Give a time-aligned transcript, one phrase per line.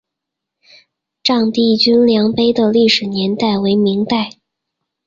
[1.21, 4.31] 丈地均粮碑的历史年代为明代。